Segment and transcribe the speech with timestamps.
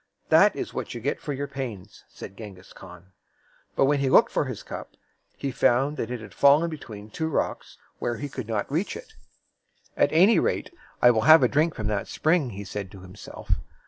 [0.29, 3.11] "That is what you get for your pains," said Genghis Khan.
[3.75, 4.93] But when he looked for his cup,
[5.37, 9.13] he found that it had fallen between two rocks, where he could not reach it.
[9.95, 13.51] "At any rate, I will have a drink from that spring," he said to himself.